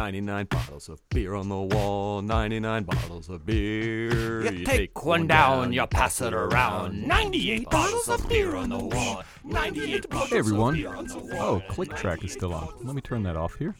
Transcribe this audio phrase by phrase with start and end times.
[0.00, 2.22] 99 bottles of beer on the wall.
[2.22, 4.50] 99 bottles of beer.
[4.50, 7.06] You take one down, you pass it around.
[7.06, 9.22] 98 bottles of beer on the wall.
[9.44, 10.72] 98 bottles Hey everyone.
[10.72, 11.32] of beer on the wall.
[11.38, 12.72] Oh, click track is still on.
[12.82, 13.76] Let me turn that off here.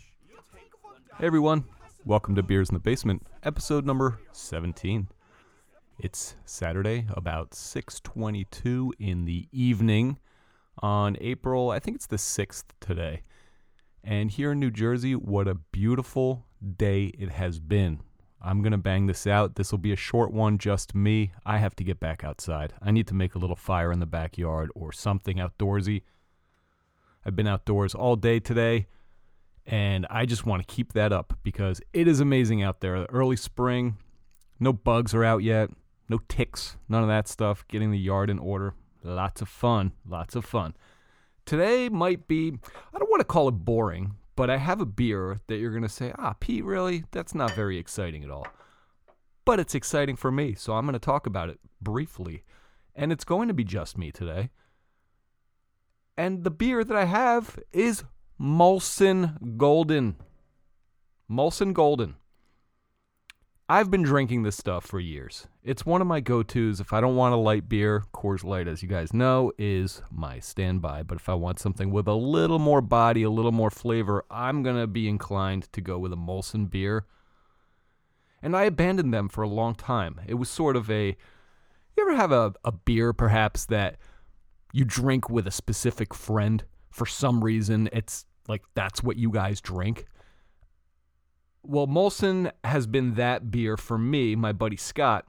[1.19, 1.65] Hey everyone.
[2.05, 5.09] Welcome to Beers in the Basement, episode number 17.
[5.99, 10.19] It's Saturday about 6:22 in the evening
[10.83, 13.23] on April, I think it's the 6th today.
[14.03, 18.01] And here in New Jersey, what a beautiful day it has been.
[18.43, 19.57] I'm going to bang this out.
[19.57, 21.33] This will be a short one, just me.
[21.45, 22.73] I have to get back outside.
[22.81, 26.03] I need to make a little fire in the backyard or something outdoorsy.
[27.25, 28.87] I've been outdoors all day today,
[29.67, 33.05] and I just want to keep that up because it is amazing out there.
[33.11, 33.99] Early spring,
[34.59, 35.69] no bugs are out yet,
[36.09, 37.67] no ticks, none of that stuff.
[37.69, 38.73] Getting the yard in order.
[39.03, 40.75] Lots of fun, lots of fun.
[41.51, 42.53] Today might be,
[42.95, 45.83] I don't want to call it boring, but I have a beer that you're going
[45.83, 47.03] to say, ah, Pete, really?
[47.11, 48.47] That's not very exciting at all.
[49.45, 52.45] But it's exciting for me, so I'm going to talk about it briefly.
[52.95, 54.51] And it's going to be just me today.
[56.17, 58.05] And the beer that I have is
[58.41, 60.19] Molson Golden.
[61.29, 62.15] Molson Golden.
[63.71, 65.47] I've been drinking this stuff for years.
[65.63, 66.81] It's one of my go tos.
[66.81, 70.41] If I don't want a light beer, Coors Light, as you guys know, is my
[70.41, 71.05] standby.
[71.05, 74.65] But if I want something with a little more body, a little more flavor, I'm
[74.65, 77.07] going to be inclined to go with a Molson beer.
[78.43, 80.21] And I abandoned them for a long time.
[80.27, 81.17] It was sort of a.
[81.97, 83.99] You ever have a, a beer, perhaps, that
[84.73, 87.89] you drink with a specific friend for some reason?
[87.93, 90.07] It's like that's what you guys drink.
[91.63, 95.27] Well, Molson has been that beer for me, my buddy Scott.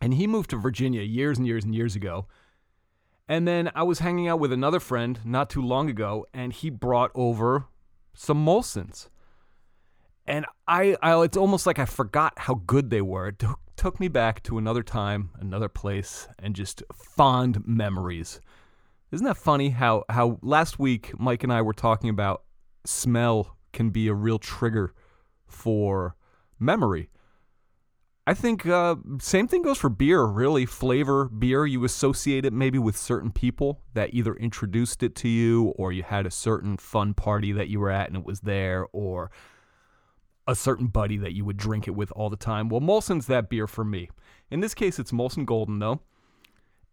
[0.00, 2.26] And he moved to Virginia years and years and years ago.
[3.28, 6.70] And then I was hanging out with another friend not too long ago, and he
[6.70, 7.66] brought over
[8.14, 9.08] some Molsons.
[10.26, 13.28] And I, I it's almost like I forgot how good they were.
[13.28, 18.40] It took, took me back to another time, another place, and just fond memories.
[19.12, 22.42] Isn't that funny how, how last week Mike and I were talking about
[22.84, 24.92] smell can be a real trigger
[25.56, 26.14] for
[26.58, 27.08] memory.
[28.28, 30.24] I think uh, same thing goes for beer.
[30.24, 35.28] Really, flavor beer you associate it maybe with certain people that either introduced it to
[35.28, 38.40] you, or you had a certain fun party that you were at and it was
[38.40, 39.30] there, or
[40.48, 42.68] a certain buddy that you would drink it with all the time.
[42.68, 44.10] Well, Molson's that beer for me.
[44.50, 46.00] In this case, it's Molson Golden though,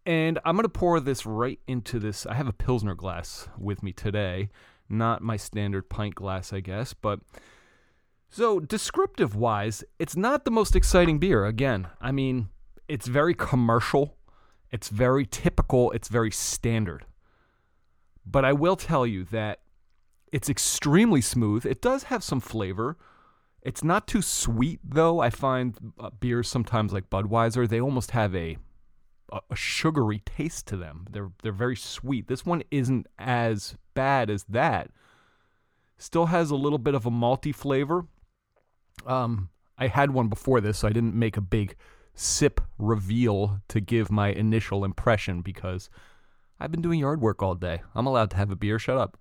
[0.06, 2.26] and I'm gonna pour this right into this.
[2.26, 4.50] I have a Pilsner glass with me today,
[4.88, 7.18] not my standard pint glass, I guess, but.
[8.30, 11.44] So, descriptive wise, it's not the most exciting beer.
[11.44, 12.48] Again, I mean,
[12.88, 14.16] it's very commercial,
[14.70, 17.06] it's very typical, it's very standard.
[18.26, 19.60] But I will tell you that
[20.32, 21.64] it's extremely smooth.
[21.64, 22.96] It does have some flavor.
[23.62, 25.20] It's not too sweet, though.
[25.20, 28.58] I find uh, beers sometimes like Budweiser, they almost have a,
[29.32, 31.06] a sugary taste to them.
[31.10, 32.26] They're they're very sweet.
[32.26, 34.90] This one isn't as bad as that.
[35.98, 38.06] Still has a little bit of a malty flavor.
[39.06, 41.76] Um, I had one before this, so I didn't make a big
[42.14, 45.90] sip reveal to give my initial impression because
[46.60, 47.82] I've been doing yard work all day.
[47.94, 48.78] I'm allowed to have a beer.
[48.78, 49.18] Shut up.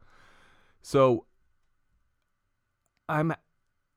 [0.82, 1.26] So
[3.10, 3.34] I'm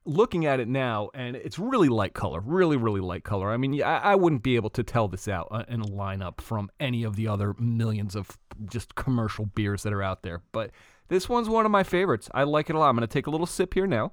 [0.07, 3.51] looking at it now, and it's really light color, really, really light color.
[3.51, 6.41] I mean, I, I wouldn't be able to tell this out uh, in a lineup
[6.41, 8.39] from any of the other millions of
[8.71, 10.43] just commercial beers that are out there.
[10.53, 10.71] But
[11.09, 12.31] this one's one of my favorites.
[12.33, 12.89] I like it a lot.
[12.89, 14.13] I'm going to take a little sip here now.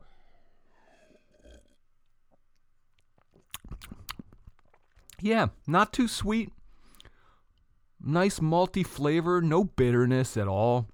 [5.23, 6.51] Yeah, not too sweet.
[8.05, 10.89] Nice malty flavor, no bitterness at all,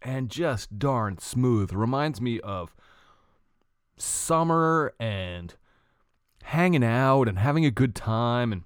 [0.00, 1.72] and just darn smooth.
[1.72, 2.72] Reminds me of
[3.96, 5.56] summer and
[6.44, 8.62] hanging out and having a good time and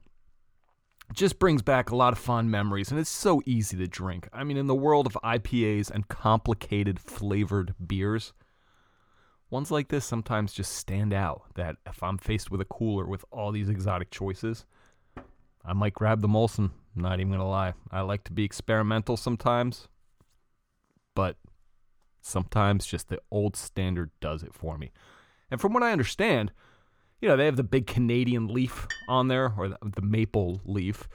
[1.14, 4.28] just brings back a lot of fond memories and it's so easy to drink.
[4.30, 8.34] I mean in the world of IPAs and complicated flavored beers,
[9.48, 13.24] ones like this sometimes just stand out that if I'm faced with a cooler with
[13.30, 14.66] all these exotic choices,
[15.68, 16.70] I might grab the Molson.
[16.97, 17.74] Not even gonna lie.
[17.92, 19.86] I like to be experimental sometimes,
[21.15, 21.36] but
[22.22, 24.91] sometimes just the old standard does it for me.
[25.50, 26.53] And from what I understand,
[27.20, 31.06] you know, they have the big Canadian leaf on there, or the, the maple leaf,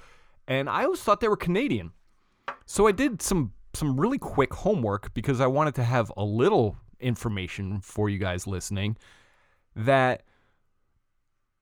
[0.47, 1.91] and I always thought they were Canadian.
[2.65, 6.77] So I did some some really quick homework because I wanted to have a little
[6.99, 8.97] information for you guys listening
[9.75, 10.21] that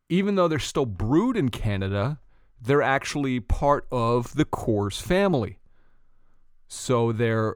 [0.09, 2.19] even though they're still brewed in Canada,
[2.61, 5.59] they're actually part of the Coors family.
[6.67, 7.55] So they're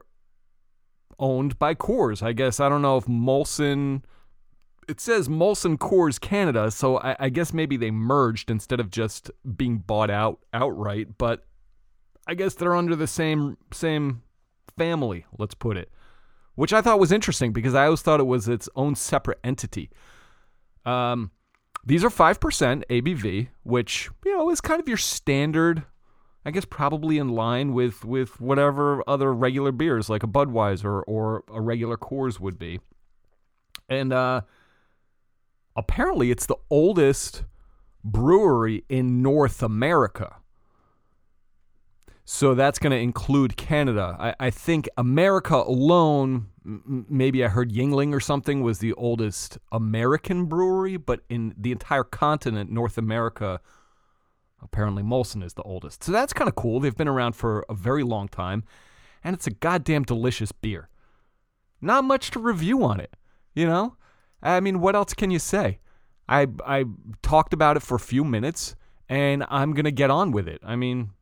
[1.18, 2.22] owned by Coors.
[2.22, 4.02] I guess I don't know if Molson
[4.88, 9.30] it says Molson Coors Canada, so I, I guess maybe they merged instead of just
[9.56, 11.18] being bought out outright.
[11.18, 11.44] But
[12.26, 14.22] I guess they're under the same same
[14.76, 15.26] family.
[15.38, 15.90] Let's put it,
[16.54, 19.90] which I thought was interesting because I always thought it was its own separate entity.
[20.84, 21.32] Um,
[21.86, 25.84] these are five percent ABV, which you know is kind of your standard.
[26.44, 31.44] I guess probably in line with with whatever other regular beers like a Budweiser or
[31.52, 32.80] a regular Coors would be.
[33.88, 34.42] And uh,
[35.76, 37.44] apparently, it's the oldest
[38.04, 40.36] brewery in North America.
[42.28, 44.16] So that's going to include Canada.
[44.18, 49.58] I, I, think America alone, m- maybe I heard Yuengling or something, was the oldest
[49.70, 53.60] American brewery, but in the entire continent, North America,
[54.60, 56.02] apparently Molson is the oldest.
[56.02, 56.80] So that's kind of cool.
[56.80, 58.64] They've been around for a very long time,
[59.22, 60.88] and it's a goddamn delicious beer.
[61.80, 63.14] Not much to review on it.
[63.54, 63.96] You know,
[64.42, 65.78] I mean, what else can you say?
[66.28, 66.86] I I
[67.22, 68.74] talked about it for a few minutes,
[69.08, 70.60] and I'm gonna get on with it.
[70.64, 71.12] I mean,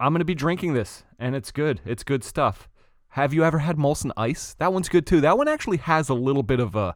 [0.00, 1.80] I'm gonna be drinking this, and it's good.
[1.84, 2.68] It's good stuff.
[3.10, 4.54] Have you ever had Molson Ice?
[4.58, 5.20] That one's good too.
[5.20, 6.94] That one actually has a little bit of a,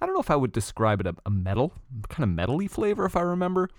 [0.00, 1.72] I don't know if I would describe it a, a metal,
[2.08, 3.70] kind of metally flavor if I remember.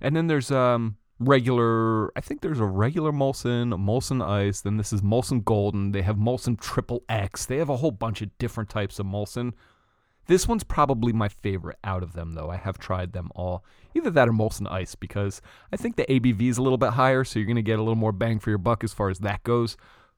[0.00, 4.92] And then there's um regular I think there's a regular Molson, Molson Ice, then this
[4.92, 5.92] is Molson Golden.
[5.92, 7.46] They have Molson Triple X.
[7.46, 9.52] They have a whole bunch of different types of Molson.
[10.26, 12.50] This one's probably my favorite out of them though.
[12.50, 13.64] I have tried them all.
[13.94, 15.40] Either that or Molson Ice because
[15.72, 17.82] I think the ABV is a little bit higher, so you're going to get a
[17.82, 19.76] little more bang for your buck as far as that goes.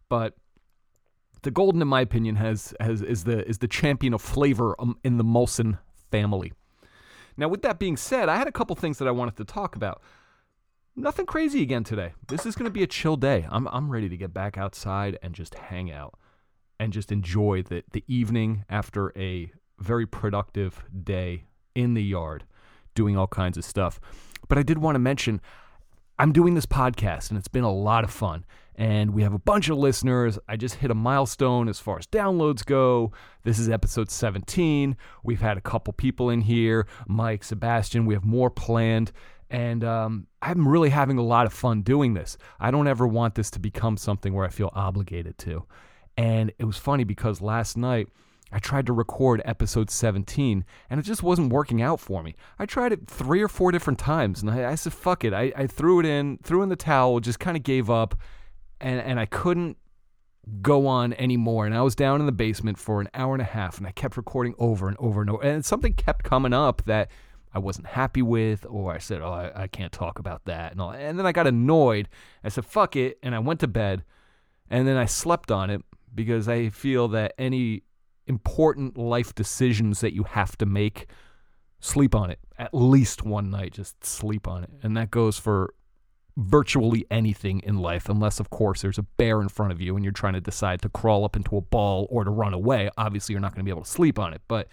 [0.09, 0.35] But
[1.43, 4.97] the Golden in my opinion has has is the is the champion of flavor um,
[5.05, 5.79] in the Molson
[6.11, 6.53] family.
[7.37, 9.77] Now, with that being said, I had a couple things that I wanted to talk
[9.77, 10.03] about
[10.97, 12.13] nothing crazy again today.
[12.27, 13.47] This is going to be a chill day.
[13.51, 16.19] I'm I'm ready to get back outside and just hang out
[16.81, 21.45] and just enjoy the the evening after a very productive day
[21.75, 22.45] in the yard
[22.95, 24.01] doing all kinds of stuff.
[24.49, 25.41] But I did want to mention
[26.19, 28.45] I'm doing this podcast and it's been a lot of fun.
[28.75, 30.39] And we have a bunch of listeners.
[30.49, 33.13] I just hit a milestone as far as downloads go.
[33.43, 34.97] This is episode 17.
[35.25, 38.07] We've had a couple people in here Mike, Sebastian.
[38.07, 39.13] We have more planned.
[39.51, 42.37] And um, I'm really having a lot of fun doing this.
[42.61, 45.65] I don't ever want this to become something where I feel obligated to.
[46.17, 48.09] And it was funny because last night
[48.51, 52.35] I tried to record episode 17 and it just wasn't working out for me.
[52.59, 55.35] I tried it three or four different times and I, I said, fuck it.
[55.35, 58.15] I, I threw it in, threw in the towel, just kind of gave up
[58.81, 59.77] and, and I couldn't
[60.63, 61.67] go on anymore.
[61.67, 63.93] And I was down in the basement for an hour and a half and I
[63.93, 65.43] kept recording over and over and over.
[65.43, 67.11] And something kept coming up that
[67.53, 70.81] I wasn't happy with, or I said, "Oh, I, I can't talk about that," and
[70.81, 70.91] all.
[70.91, 72.09] And then I got annoyed.
[72.45, 74.05] I said, "Fuck it," and I went to bed.
[74.71, 75.83] And then I slept on it
[76.15, 77.85] because I feel that any
[78.29, 81.07] important life decisions that you have to make,
[81.81, 83.73] sleep on it at least one night.
[83.73, 85.75] Just sleep on it, and that goes for
[86.39, 90.05] virtually anything in life, unless, of course, there's a bear in front of you and
[90.05, 92.89] you're trying to decide to crawl up into a ball or to run away.
[92.97, 94.69] Obviously, you're not going to be able to sleep on it, but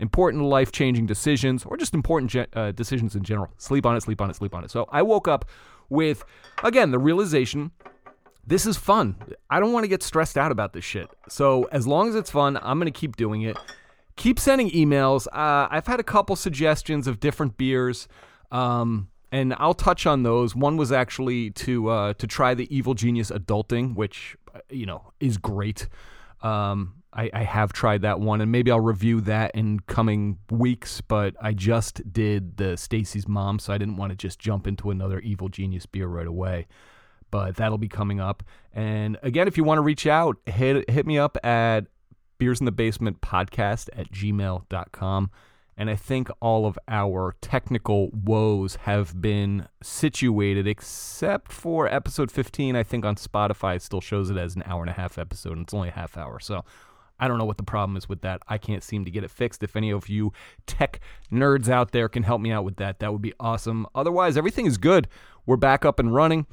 [0.00, 3.50] important life changing decisions or just important ge- uh, decisions in general.
[3.56, 4.70] Sleep on it, sleep on it, sleep on it.
[4.72, 5.44] So I woke up
[5.90, 6.24] with,
[6.64, 7.70] again, the realization
[8.50, 9.14] this is fun.
[9.48, 11.08] I don't want to get stressed out about this shit.
[11.28, 13.56] So as long as it's fun, I'm going to keep doing it.
[14.16, 15.28] Keep sending emails.
[15.28, 18.08] Uh, I've had a couple suggestions of different beers.
[18.50, 20.56] Um, and I'll touch on those.
[20.56, 25.12] One was actually to uh, to try the Evil Genius Adulting, which uh, you know
[25.20, 25.86] is great.
[26.42, 31.00] Um, I, I have tried that one, and maybe I'll review that in coming weeks.
[31.00, 34.90] But I just did the Stacy's mom, so I didn't want to just jump into
[34.90, 36.66] another Evil Genius beer right away.
[37.30, 38.42] But that'll be coming up.
[38.72, 41.86] And again, if you want to reach out, hit hit me up at
[42.38, 45.30] beers in the basement podcast at gmail.com.
[45.76, 52.76] And I think all of our technical woes have been situated, except for episode 15.
[52.76, 55.52] I think on Spotify it still shows it as an hour and a half episode,
[55.52, 56.38] and it's only a half hour.
[56.38, 56.64] So
[57.18, 58.42] I don't know what the problem is with that.
[58.48, 59.62] I can't seem to get it fixed.
[59.62, 60.32] If any of you
[60.66, 63.86] tech nerds out there can help me out with that, that would be awesome.
[63.94, 65.08] Otherwise, everything is good.
[65.46, 66.46] We're back up and running.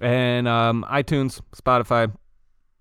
[0.00, 2.12] And um, iTunes, Spotify,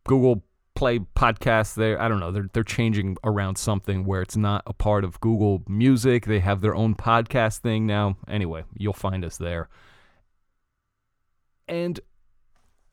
[0.06, 0.44] Google
[0.76, 2.02] Play podcasts, there.
[2.02, 2.32] I don't know.
[2.32, 6.26] They're they're changing around something where it's not a part of Google Music.
[6.26, 8.16] They have their own podcast thing now.
[8.30, 9.68] Anyway, you'll find us there.
[11.68, 12.00] And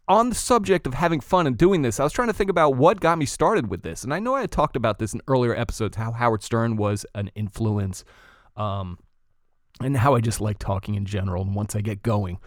[0.09, 2.77] on the subject of having fun and doing this, I was trying to think about
[2.77, 4.05] what got me started with this.
[4.05, 7.07] And I know I had talked about this in earlier episodes, how Howard Stern was
[7.15, 8.05] an influence,
[8.57, 8.99] um,
[9.81, 11.43] and how I just like talking in general.
[11.43, 12.39] And once I get going,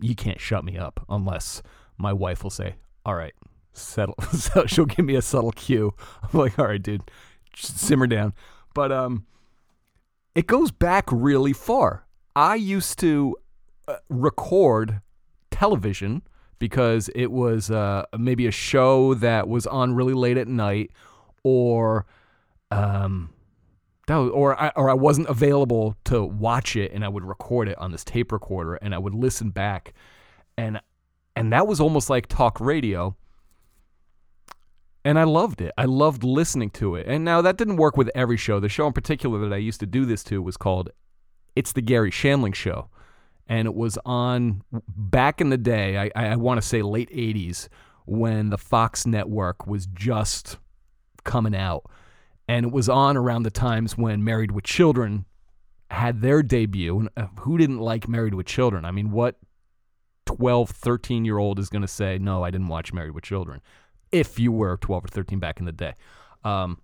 [0.00, 1.62] you can't shut me up unless
[1.96, 3.34] my wife will say, All right,
[3.72, 4.16] settle.
[4.66, 5.94] she'll give me a subtle cue.
[6.22, 7.10] I'm like, All right, dude,
[7.56, 8.34] simmer down.
[8.74, 9.26] But um,
[10.34, 12.06] it goes back really far.
[12.34, 13.36] I used to
[13.86, 15.00] uh, record
[15.50, 16.22] television
[16.58, 20.90] because it was uh, maybe a show that was on really late at night,
[21.42, 22.06] or
[22.70, 23.30] um,
[24.06, 27.68] that was, or I, or I wasn't available to watch it, and I would record
[27.68, 29.94] it on this tape recorder, and I would listen back,
[30.56, 30.80] and
[31.36, 33.16] and that was almost like talk radio.
[35.06, 35.72] And I loved it.
[35.76, 37.06] I loved listening to it.
[37.06, 38.58] And now that didn't work with every show.
[38.58, 40.90] The show in particular that I used to do this to was called
[41.54, 42.88] It's the Garry Shandling Show.
[43.46, 47.68] And it was on back in the day, I, I want to say late 80s,
[48.06, 50.56] when the Fox network was just
[51.24, 51.84] coming out.
[52.46, 55.24] And it was on around the times when Married with Children
[55.90, 56.98] had their debut.
[56.98, 58.84] And uh, who didn't like Married with Children?
[58.84, 59.36] I mean, what
[60.26, 63.60] 12, 13 year old is going to say, no, I didn't watch Married with Children?
[64.12, 65.94] If you were 12 or 13 back in the day.
[66.44, 66.78] Um,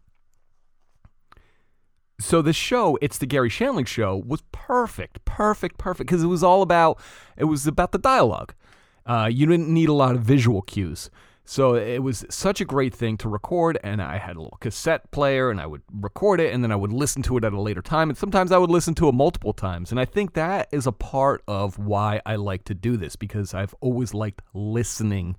[2.21, 6.43] so the show, it's the Garry Shandling show, was perfect, perfect, perfect because it was
[6.43, 7.01] all about
[7.37, 8.55] it was about the dialogue.
[9.07, 11.11] Uh, you didn't need a lot of visual cues.
[11.51, 15.11] So it was such a great thing to record, and I had a little cassette
[15.11, 17.61] player, and I would record it, and then I would listen to it at a
[17.61, 19.91] later time, and sometimes I would listen to it multiple times.
[19.91, 23.53] And I think that is a part of why I like to do this because
[23.53, 25.37] I've always liked listening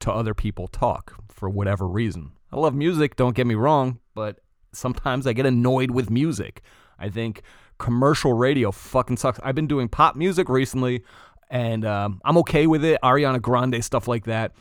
[0.00, 2.32] to other people talk for whatever reason.
[2.52, 4.40] I love music, don't get me wrong, but
[4.72, 6.60] sometimes I get annoyed with music.
[6.98, 7.40] I think
[7.78, 9.40] commercial radio fucking sucks.
[9.42, 11.02] I've been doing pop music recently,
[11.48, 13.00] and um, I'm okay with it.
[13.02, 14.52] Ariana Grande, stuff like that.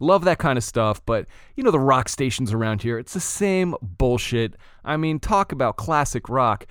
[0.00, 3.20] Love that kind of stuff, but you know, the rock stations around here, it's the
[3.20, 4.56] same bullshit.
[4.84, 6.66] I mean, talk about classic rock.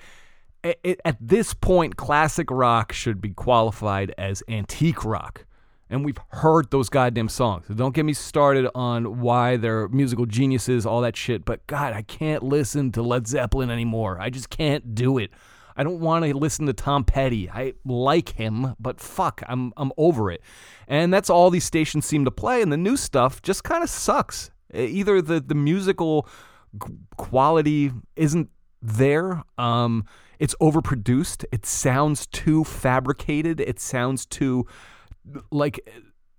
[0.62, 5.44] At this point, classic rock should be qualified as antique rock.
[5.90, 7.66] And we've heard those goddamn songs.
[7.68, 11.44] So don't get me started on why they're musical geniuses, all that shit.
[11.44, 14.18] But God, I can't listen to Led Zeppelin anymore.
[14.18, 15.30] I just can't do it.
[15.76, 17.50] I don't want to listen to Tom Petty.
[17.50, 20.40] I like him, but fuck, I'm I'm over it.
[20.88, 23.90] And that's all these stations seem to play and the new stuff just kind of
[23.90, 24.50] sucks.
[24.72, 26.28] Either the the musical
[27.16, 28.50] quality isn't
[28.82, 30.04] there, um
[30.38, 34.66] it's overproduced, it sounds too fabricated, it sounds too
[35.50, 35.88] like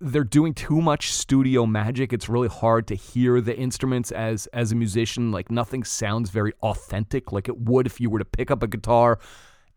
[0.00, 2.12] they're doing too much studio magic.
[2.12, 5.32] It's really hard to hear the instruments as as a musician.
[5.32, 8.66] Like nothing sounds very authentic, like it would if you were to pick up a
[8.66, 9.18] guitar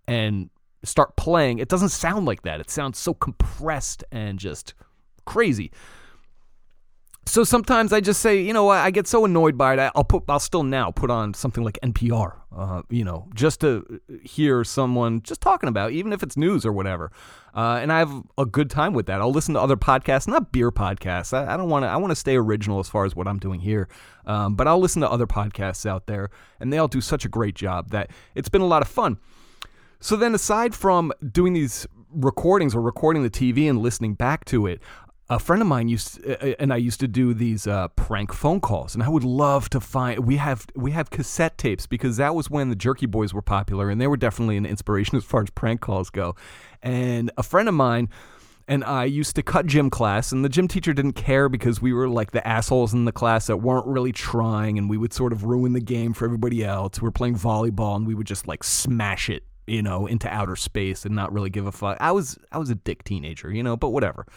[0.08, 0.50] and
[0.84, 1.60] start playing.
[1.60, 2.60] It doesn't sound like that.
[2.60, 4.74] It sounds so compressed and just
[5.26, 5.72] crazy.
[7.30, 9.92] So sometimes I just say, you know, I get so annoyed by it.
[9.94, 14.02] I'll put, I'll still now put on something like NPR, uh, you know, just to
[14.24, 17.12] hear someone just talking about, even if it's news or whatever.
[17.54, 19.22] Uh, and I have a good time with that.
[19.22, 21.32] I'll listen to other podcasts, not beer podcasts.
[21.32, 21.88] I, I don't want to.
[21.88, 23.90] I want to stay original as far as what I'm doing here.
[24.26, 27.30] Um, but I'll listen to other podcasts out there, and they all do such a
[27.30, 29.20] great job that it's been a lot of fun.
[30.00, 34.66] So then, aside from doing these recordings or recording the TV and listening back to
[34.66, 34.82] it,
[35.30, 38.34] a friend of mine used uh, uh, and I used to do these uh, prank
[38.34, 40.26] phone calls, and I would love to find.
[40.26, 43.90] We have we have cassette tapes because that was when the Jerky Boys were popular,
[43.90, 46.36] and they were definitely an inspiration as far as prank calls go.
[46.82, 48.10] And a friend of mine
[48.70, 51.92] and I used to cut gym class, and the gym teacher didn't care because we
[51.92, 55.34] were like the assholes in the class that weren't really trying, and we would sort
[55.34, 57.02] of ruin the game for everybody else.
[57.02, 60.56] We were playing volleyball, and we would just like smash it, you know, into outer
[60.56, 61.98] space and not really give a fuck.
[62.00, 64.28] I was I was a dick teenager, you know, but whatever.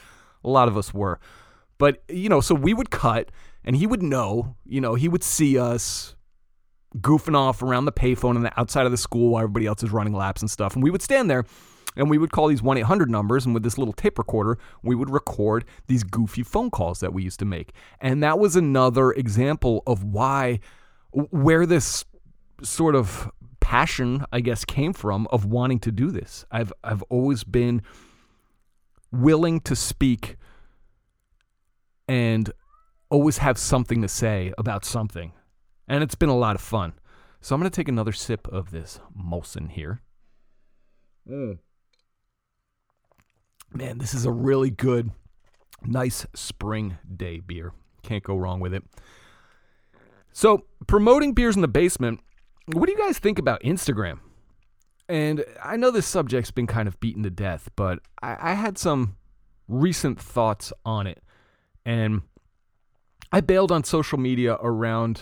[0.44, 1.20] A lot of us were.
[1.78, 3.30] But, you know, so we would cut
[3.64, 6.14] and he would know, you know, he would see us
[6.98, 9.90] goofing off around the payphone on the outside of the school while everybody else is
[9.90, 10.74] running laps and stuff.
[10.74, 11.44] And we would stand there
[11.96, 13.44] and we would call these 1 800 numbers.
[13.44, 17.22] And with this little tape recorder, we would record these goofy phone calls that we
[17.22, 17.72] used to make.
[18.00, 20.60] And that was another example of why,
[21.10, 22.04] where this
[22.62, 23.30] sort of
[23.60, 26.44] passion, I guess, came from of wanting to do this.
[26.50, 27.82] I've, I've always been
[29.12, 30.36] willing to speak
[32.08, 32.50] and
[33.10, 35.32] always have something to say about something.
[35.86, 36.94] And it's been a lot of fun.
[37.40, 40.00] So I'm going to take another sip of this Molson here.
[41.28, 41.58] Mm.
[43.72, 45.10] Man, this is a really good,
[45.84, 47.72] nice spring day beer.
[48.02, 48.84] Can't go wrong with it.
[50.32, 52.20] So, promoting beers in the basement,
[52.66, 54.20] what do you guys think about Instagram?
[55.12, 58.78] And I know this subject's been kind of beaten to death, but I, I had
[58.78, 59.16] some
[59.68, 61.22] recent thoughts on it.
[61.84, 62.22] And
[63.30, 65.20] I bailed on social media around,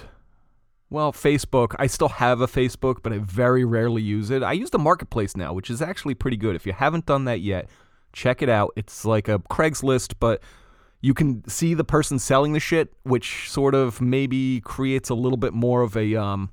[0.90, 1.75] well, Facebook.
[1.76, 4.44] I still have a Facebook, but I very rarely use it.
[4.44, 6.54] I use the marketplace now, which is actually pretty good.
[6.54, 7.68] If you haven't done that yet,
[8.12, 8.73] check it out.
[8.76, 10.40] It's like a Craigslist, but
[11.00, 15.37] you can see the person selling the shit, which sort of maybe creates a little
[15.37, 16.52] bit more of a um,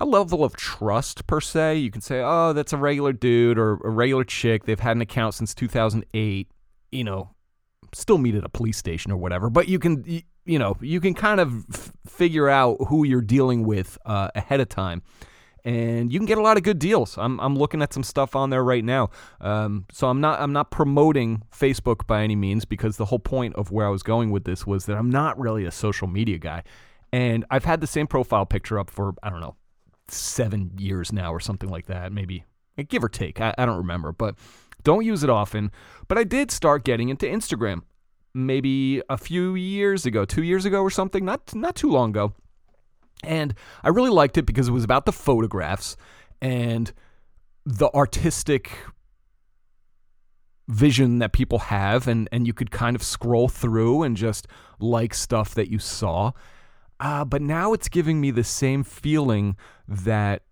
[0.00, 1.76] a level of trust per se.
[1.76, 4.64] You can say, oh, that's a regular dude or a regular chick.
[4.64, 6.50] They've had an account since 2008.
[6.90, 7.30] You know,
[7.92, 9.50] still meet at a police station or whatever.
[9.50, 10.02] But you can,
[10.44, 14.60] you know, you can kind of f- figure out who you're dealing with uh, ahead
[14.60, 15.02] of time.
[15.62, 17.18] And you can get a lot of good deals.
[17.18, 19.10] I'm, I'm looking at some stuff on there right now.
[19.42, 23.54] Um, so I'm not I'm not promoting Facebook by any means because the whole point
[23.56, 26.38] of where I was going with this was that I'm not really a social media
[26.38, 26.62] guy.
[27.12, 29.56] And I've had the same profile picture up for I don't know
[30.12, 32.44] seven years now or something like that, maybe
[32.78, 33.40] eh, give or take.
[33.40, 34.36] I, I don't remember, but
[34.82, 35.70] don't use it often.
[36.08, 37.82] But I did start getting into Instagram
[38.34, 42.32] maybe a few years ago, two years ago or something, not not too long ago.
[43.22, 45.96] And I really liked it because it was about the photographs
[46.40, 46.92] and
[47.66, 48.72] the artistic
[50.68, 54.46] vision that people have and and you could kind of scroll through and just
[54.78, 56.32] like stuff that you saw.
[57.00, 59.56] Uh, but now it's giving me the same feeling
[59.88, 60.42] that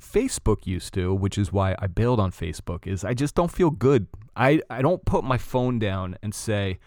[0.00, 3.70] Facebook used to, which is why I bailed on Facebook, is I just don't feel
[3.70, 4.08] good.
[4.36, 6.78] I, I don't put my phone down and say,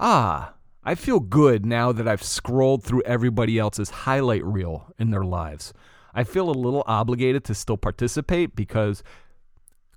[0.00, 5.24] ah, I feel good now that I've scrolled through everybody else's highlight reel in their
[5.24, 5.74] lives.
[6.14, 9.02] I feel a little obligated to still participate because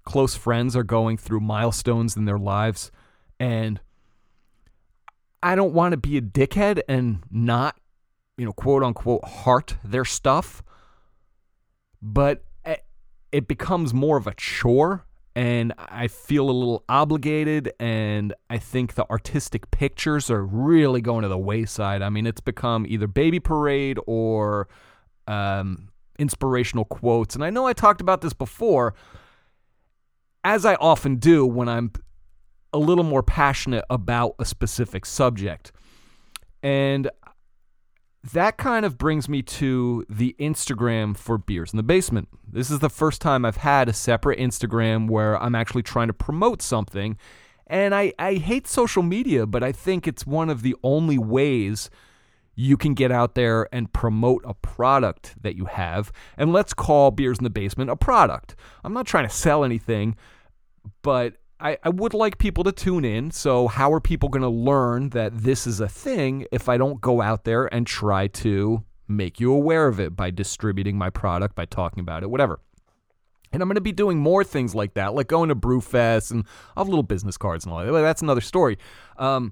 [0.03, 2.91] close friends are going through milestones in their lives.
[3.39, 3.79] And
[5.41, 7.79] I don't want to be a dickhead and not,
[8.41, 10.63] you know, quote unquote, heart their stuff.
[12.01, 12.43] But
[13.31, 15.05] it becomes more of a chore
[15.35, 21.21] and I feel a little obligated and I think the artistic pictures are really going
[21.21, 22.01] to the wayside.
[22.01, 24.67] I mean, it's become either baby parade or
[25.27, 27.35] um, inspirational quotes.
[27.35, 28.95] And I know I talked about this before,
[30.43, 31.91] as I often do when I'm
[32.73, 35.71] a little more passionate about a specific subject.
[36.63, 37.07] And
[38.23, 42.27] that kind of brings me to the Instagram for Beers in the Basement.
[42.47, 46.13] This is the first time I've had a separate Instagram where I'm actually trying to
[46.13, 47.17] promote something.
[47.65, 51.89] And I, I hate social media, but I think it's one of the only ways
[52.53, 56.11] you can get out there and promote a product that you have.
[56.37, 58.55] And let's call Beers in the Basement a product.
[58.83, 60.15] I'm not trying to sell anything,
[61.01, 63.31] but I, I would like people to tune in.
[63.31, 66.99] So, how are people going to learn that this is a thing if I don't
[66.99, 71.55] go out there and try to make you aware of it by distributing my product,
[71.55, 72.59] by talking about it, whatever?
[73.53, 76.45] And I'm going to be doing more things like that, like going to Brewfest and
[76.75, 77.91] I'll have little business cards and all that.
[77.91, 78.77] That's another story.
[79.17, 79.51] Um,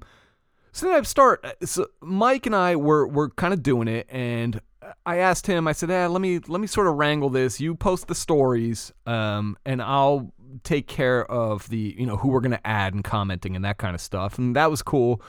[0.72, 1.46] so then I start.
[1.64, 4.62] So Mike and I were were kind of doing it, and
[5.06, 5.68] I asked him.
[5.68, 7.60] I said, "Eh, let me let me sort of wrangle this.
[7.60, 10.32] You post the stories, um, and I'll
[10.64, 13.78] take care of the you know who we're going to add and commenting and that
[13.78, 15.22] kind of stuff and that was cool.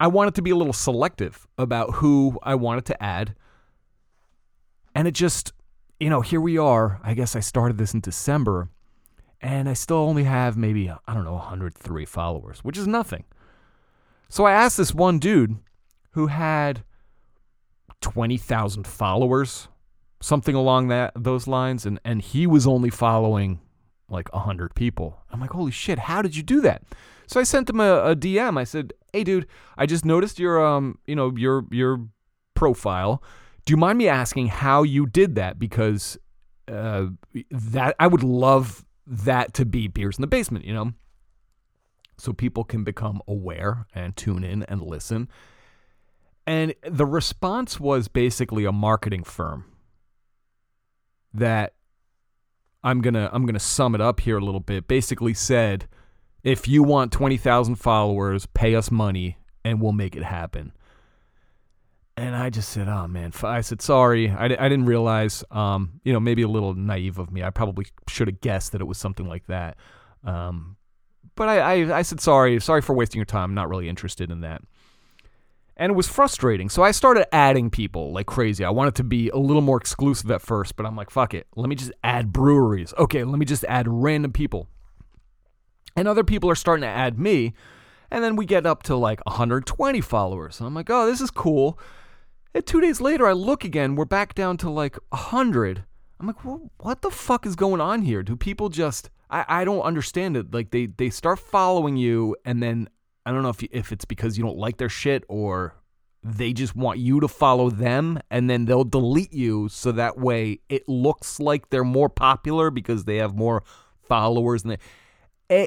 [0.00, 3.34] I wanted to be a little selective about who i wanted to add.
[4.94, 5.52] And it just
[6.00, 8.68] you know here we are i guess i started this in december
[9.40, 13.24] and i still only have maybe i don't know 103 followers which is nothing.
[14.28, 15.56] So i asked this one dude
[16.12, 16.84] who had
[18.00, 19.68] 20,000 followers
[20.24, 23.60] something along that those lines and and he was only following
[24.08, 25.22] like 100 people.
[25.30, 26.82] I'm like, holy shit, how did you do that?
[27.26, 28.58] So I sent him a, a DM.
[28.58, 32.06] I said, hey, dude, I just noticed your, um, you know, your, your
[32.54, 33.22] profile.
[33.64, 35.58] Do you mind me asking how you did that?
[35.58, 36.18] Because
[36.68, 37.06] uh,
[37.50, 40.92] that I would love that to be beers in the basement, you know,
[42.16, 45.28] so people can become aware and tune in and listen.
[46.46, 49.64] And the response was basically a marketing firm
[51.32, 51.74] that
[52.84, 54.86] I'm gonna I'm gonna sum it up here a little bit.
[54.86, 55.88] Basically said,
[56.44, 60.72] if you want twenty thousand followers, pay us money and we'll make it happen.
[62.16, 64.30] And I just said, oh man, I said sorry.
[64.30, 67.42] I, I didn't realize, um, you know, maybe a little naive of me.
[67.42, 69.76] I probably should have guessed that it was something like that.
[70.22, 70.76] Um,
[71.34, 73.50] but I, I I said sorry, sorry for wasting your time.
[73.50, 74.62] I'm not really interested in that
[75.76, 76.68] and it was frustrating.
[76.68, 78.64] So I started adding people like crazy.
[78.64, 81.46] I wanted to be a little more exclusive at first, but I'm like, fuck it.
[81.56, 82.94] Let me just add breweries.
[82.96, 84.68] Okay, let me just add random people.
[85.96, 87.54] And other people are starting to add me.
[88.10, 90.60] And then we get up to like 120 followers.
[90.60, 91.78] And I'm like, oh, this is cool.
[92.54, 93.96] And two days later, I look again.
[93.96, 95.84] We're back down to like 100.
[96.20, 98.22] I'm like, well, what the fuck is going on here?
[98.22, 99.10] Do people just.
[99.30, 100.54] I, I don't understand it.
[100.54, 102.88] Like they, they start following you and then
[103.26, 105.74] I don't know if if it's because you don't like their shit or
[106.22, 110.60] they just want you to follow them and then they'll delete you so that way
[110.68, 113.62] it looks like they're more popular because they have more
[114.00, 114.80] followers and it,
[115.50, 115.66] eh,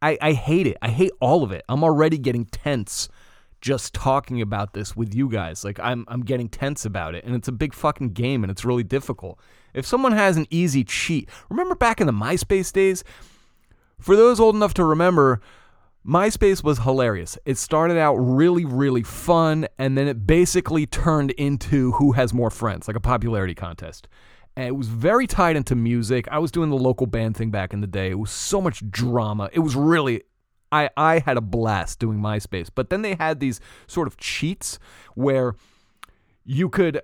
[0.00, 0.76] I I hate it.
[0.80, 1.64] I hate all of it.
[1.68, 3.08] I'm already getting tense
[3.60, 5.64] just talking about this with you guys.
[5.64, 8.64] Like I'm I'm getting tense about it and it's a big fucking game and it's
[8.64, 9.38] really difficult.
[9.74, 13.04] If someone has an easy cheat, remember back in the MySpace days?
[13.98, 15.40] For those old enough to remember,
[16.06, 17.36] MySpace was hilarious.
[17.44, 22.50] It started out really, really fun, and then it basically turned into who has more
[22.50, 24.08] friends, like a popularity contest.
[24.56, 26.26] And it was very tied into music.
[26.30, 28.10] I was doing the local band thing back in the day.
[28.10, 29.50] It was so much drama.
[29.52, 30.22] It was really
[30.70, 32.68] I, I had a blast doing MySpace.
[32.74, 34.78] But then they had these sort of cheats
[35.14, 35.54] where
[36.44, 37.00] you could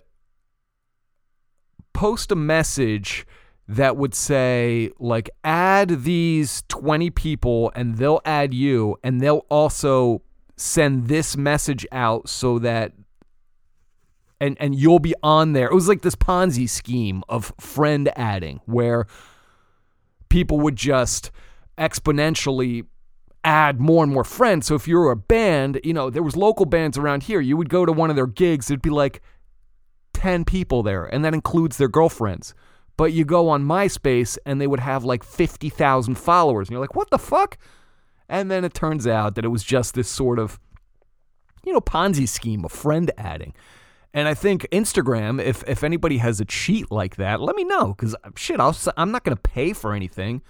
[1.93, 3.27] post a message
[3.67, 10.23] that would say like add these 20 people and they'll add you and they'll also
[10.57, 12.93] send this message out so that
[14.41, 15.69] and and you'll be on there.
[15.69, 19.07] It was like this Ponzi scheme of friend adding where
[20.29, 21.31] people would just
[21.79, 22.87] exponentially
[23.45, 24.67] add more and more friends.
[24.67, 27.57] So if you were a band, you know, there was local bands around here, you
[27.57, 29.23] would go to one of their gigs, it'd be like
[30.15, 32.55] 10 people there, and that includes their girlfriends.
[32.97, 36.69] But you go on MySpace and they would have like 50,000 followers.
[36.69, 37.59] And you're like, what the fuck?
[38.29, 40.61] And then it turns out that it was just this sort of,
[41.65, 43.55] you know, Ponzi scheme of friend adding.
[44.13, 47.89] And I think Instagram, if, if anybody has a cheat like that, let me know
[47.89, 50.43] because uh, shit, I'll, I'm not going to pay for anything.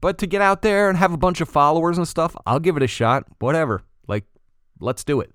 [0.00, 2.76] But to get out there and have a bunch of followers and stuff, I'll give
[2.76, 3.24] it a shot.
[3.38, 3.82] Whatever.
[4.08, 4.24] Like,
[4.80, 5.32] let's do it.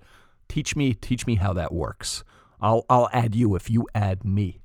[0.48, 2.24] Teach me, teach me how that works.
[2.62, 4.61] I'll I'll add you if you add me.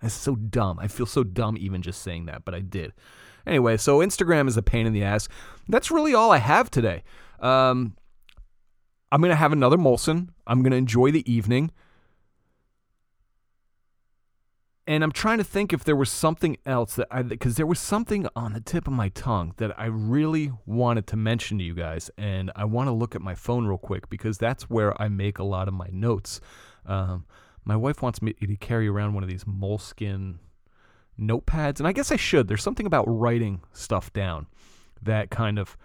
[0.00, 0.78] That's so dumb.
[0.78, 2.92] I feel so dumb even just saying that, but I did.
[3.46, 5.28] Anyway, so Instagram is a pain in the ass.
[5.68, 7.02] That's really all I have today.
[7.40, 7.96] Um,
[9.10, 10.28] I'm gonna have another Molson.
[10.46, 11.72] I'm gonna enjoy the evening
[14.88, 17.78] and I'm trying to think if there was something else that I because there was
[17.78, 21.74] something on the tip of my tongue that I really wanted to mention to you
[21.74, 25.08] guys, and I want to look at my phone real quick because that's where I
[25.08, 26.40] make a lot of my notes.
[26.86, 27.26] Um,
[27.68, 30.38] my wife wants me to carry around one of these moleskin
[31.20, 32.48] notepads, and I guess I should.
[32.48, 34.46] There's something about writing stuff down
[35.02, 35.76] that kind of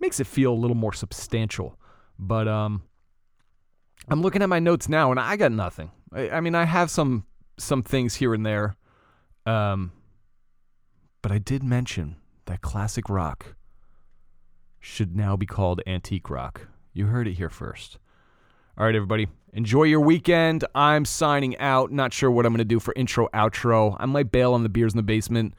[0.00, 1.78] makes it feel a little more substantial.
[2.18, 2.82] But um,
[4.08, 5.92] I'm looking at my notes now, and I got nothing.
[6.12, 7.24] I, I mean, I have some
[7.56, 8.74] some things here and there.
[9.46, 9.92] Um,
[11.22, 12.16] but I did mention
[12.46, 13.54] that classic rock
[14.80, 16.66] should now be called antique rock.
[16.92, 17.98] You heard it here first.
[18.78, 19.26] All right, everybody.
[19.54, 20.62] Enjoy your weekend.
[20.74, 21.90] I'm signing out.
[21.90, 23.96] Not sure what I'm going to do for intro, outro.
[23.98, 25.54] I might bail on the beers in the basement.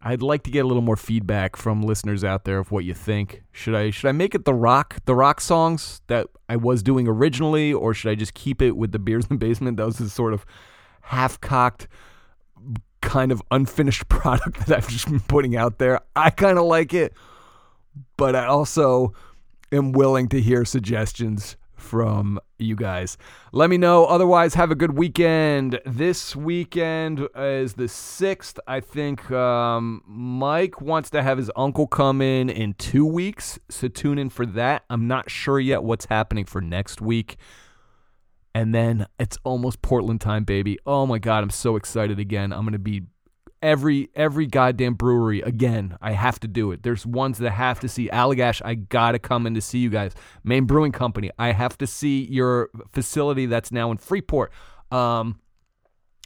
[0.00, 2.94] I'd like to get a little more feedback from listeners out there of what you
[2.94, 3.42] think.
[3.50, 7.08] Should I should I make it the rock the rock songs that I was doing
[7.08, 9.76] originally, or should I just keep it with the beers in the basement?
[9.78, 10.46] That was the sort of
[11.00, 11.88] half cocked,
[13.00, 15.98] kind of unfinished product that I've just been putting out there.
[16.14, 17.12] I kind of like it,
[18.16, 19.14] but I also
[19.72, 23.16] am willing to hear suggestions from you guys.
[23.52, 24.06] Let me know.
[24.06, 25.80] Otherwise, have a good weekend.
[25.84, 28.58] This weekend is the 6th.
[28.66, 33.58] I think um, Mike wants to have his uncle come in in two weeks.
[33.68, 34.84] So tune in for that.
[34.90, 37.36] I'm not sure yet what's happening for next week.
[38.54, 40.78] And then it's almost Portland time, baby.
[40.86, 42.52] Oh my god, I'm so excited again.
[42.52, 43.02] I'm gonna be
[43.64, 45.96] every every goddamn brewery again.
[46.00, 46.82] I have to do it.
[46.82, 48.08] There's ones that I have to see.
[48.10, 50.12] Allagash, I gotta come in to see you guys.
[50.44, 54.52] Maine Brewing Company, I have to see your facility that's now in Freeport.
[54.92, 55.40] Um,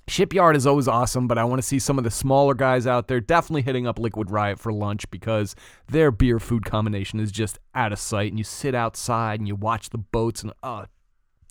[0.09, 3.09] Shipyard is always awesome, but I want to see some of the smaller guys out
[3.09, 3.21] there.
[3.21, 5.55] Definitely hitting up Liquid Riot for lunch because
[5.87, 8.33] their beer food combination is just out of sight.
[8.33, 10.87] And you sit outside and you watch the boats, and oh,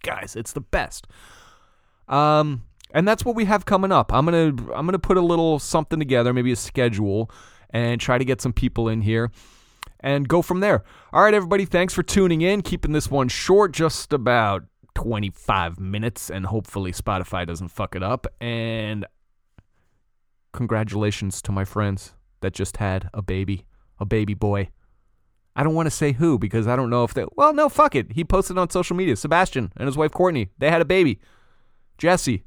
[0.01, 0.35] guys.
[0.35, 1.07] It's the best.
[2.07, 4.13] Um, and that's what we have coming up.
[4.13, 7.29] I'm gonna I'm gonna put a little something together, maybe a schedule,
[7.69, 9.31] and try to get some people in here
[9.99, 10.83] and go from there.
[11.11, 12.61] All right, everybody, thanks for tuning in.
[12.61, 14.63] Keeping this one short, just about
[14.95, 18.27] 25 minutes, and hopefully Spotify doesn't fuck it up.
[18.41, 19.05] And
[20.53, 23.65] congratulations to my friends that just had a baby,
[23.99, 24.69] a baby boy.
[25.55, 27.25] I don't want to say who because I don't know if they.
[27.35, 28.11] Well, no, fuck it.
[28.13, 29.15] He posted on social media.
[29.15, 30.49] Sebastian and his wife Courtney.
[30.59, 31.19] They had a baby.
[31.97, 32.43] Jesse.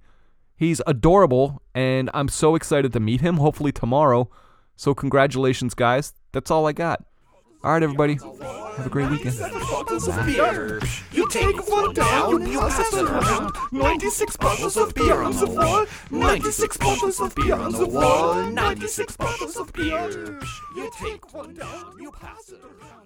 [0.60, 3.38] He's adorable, and I'm so excited to meet him.
[3.38, 4.28] Hopefully tomorrow.
[4.76, 6.12] So congratulations, guys.
[6.32, 7.02] That's all I got.
[7.64, 8.18] All right, everybody.
[8.76, 9.36] Have a great weekend.
[11.12, 13.56] You take one down, you pass it around.
[13.72, 15.86] 96 bottles of beer on the wall.
[16.10, 18.34] 96 bottles of beer on the wall.
[18.44, 20.40] 96 bottles of beer.
[20.76, 22.99] You take one down, you pass it around.